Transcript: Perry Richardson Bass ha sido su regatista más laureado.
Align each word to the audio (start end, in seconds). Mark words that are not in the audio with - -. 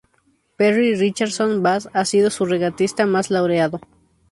Perry 0.61 0.95
Richardson 0.95 1.61
Bass 1.61 1.87
ha 1.93 2.05
sido 2.05 2.31
su 2.31 2.47
regatista 2.47 3.05
más 3.05 3.29
laureado. 3.29 3.79